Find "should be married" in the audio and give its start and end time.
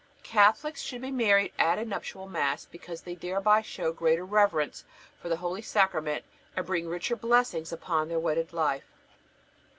0.81-1.53